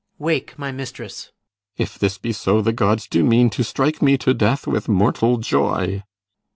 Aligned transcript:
PISANIO. 0.15 0.25
Wake, 0.25 0.57
my 0.57 0.71
mistress! 0.71 1.15
CYMBELINE. 1.15 1.33
If 1.85 1.99
this 1.99 2.17
be 2.17 2.33
so, 2.33 2.59
the 2.63 2.73
gods 2.73 3.07
do 3.07 3.23
mean 3.23 3.51
to 3.51 3.63
strike 3.63 4.01
me 4.01 4.17
To 4.17 4.33
death 4.33 4.65
with 4.65 4.89
mortal 4.89 5.37
joy. 5.37 6.01